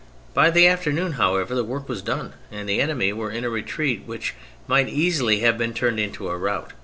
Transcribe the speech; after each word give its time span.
By 0.33 0.49
the 0.49 0.65
afternoon, 0.65 1.11
however, 1.11 1.53
the 1.53 1.63
work 1.63 1.87
was 1.87 2.01
done, 2.01 2.33
and 2.51 2.67
the 2.67 2.81
enemy 2.81 3.13
were 3.13 3.29
in 3.29 3.43
a 3.43 3.51
retreat 3.51 4.01
which 4.07 4.33
might 4.65 4.89
easily 4.89 5.41
have 5.41 5.59
been 5.59 5.75
turned 5.75 5.99
into 5.99 6.27
a 6.27 6.35
rout. 6.37 6.73